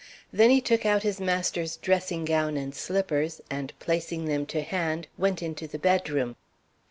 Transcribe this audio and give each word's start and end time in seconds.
Then 0.33 0.49
he 0.49 0.61
took 0.61 0.83
out 0.83 1.03
his 1.03 1.19
master's 1.21 1.77
dressing 1.77 2.25
gown 2.25 2.57
and 2.57 2.73
slippers, 2.73 3.39
and, 3.51 3.71
placing 3.77 4.25
them 4.25 4.47
to 4.47 4.63
hand, 4.63 5.07
went 5.15 5.43
into 5.43 5.67
the 5.67 5.77
bedroom. 5.77 6.37